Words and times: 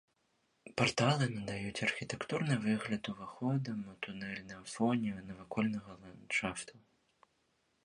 Парталы 0.79 1.25
надаюць 1.33 1.83
архітэктурны 1.87 2.57
выгляд 2.63 3.11
уваходам 3.13 3.85
у 3.93 3.95
тунэль 4.07 4.41
на 4.49 4.57
фоне 4.73 5.15
навакольнага 5.31 6.01
ландшафту. 6.07 6.75